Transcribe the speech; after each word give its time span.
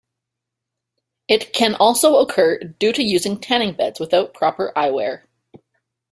It 1.27 1.53
can 1.53 1.75
also 1.75 2.15
occur 2.15 2.57
due 2.57 2.91
to 2.91 3.03
using 3.03 3.39
tanning 3.39 3.73
beds 3.75 3.99
without 3.99 4.33
proper 4.33 4.73
eyewear. 4.75 5.25